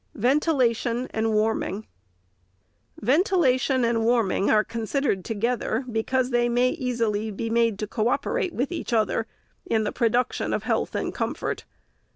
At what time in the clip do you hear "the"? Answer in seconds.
9.83-9.91